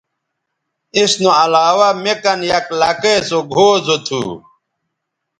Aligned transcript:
اس 0.99 1.11
نو 1.21 1.29
علاوہ 1.43 1.89
می 2.03 2.13
کن 2.23 2.39
یک 2.51 2.67
لکئے 2.79 3.15
سوگھؤ 3.29 3.69
زو 3.85 3.95
تھو 4.05 4.21